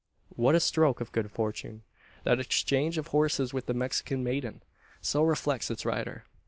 What 0.35 0.55
a 0.55 0.59
stroke 0.59 0.99
of 0.99 1.11
good 1.11 1.29
fortune 1.29 1.83
that 2.23 2.39
exchange 2.39 2.97
of 2.97 3.09
horses 3.09 3.53
with 3.53 3.67
the 3.67 3.75
Mexican 3.75 4.23
maiden! 4.23 4.63
So 4.99 5.21
reflects 5.21 5.69
its 5.69 5.85
rider. 5.85 6.23